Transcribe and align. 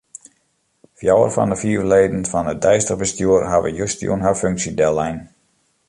Fjouwer 1.01 1.29
fan 1.35 1.53
'e 1.53 1.57
fiif 1.63 1.83
leden 1.91 2.23
fan 2.31 2.49
it 2.53 2.63
deistich 2.65 2.99
bestjoer 3.01 3.43
hawwe 3.51 3.69
justerjûn 3.81 4.25
har 4.25 4.35
funksje 4.41 4.71
dellein. 4.81 5.17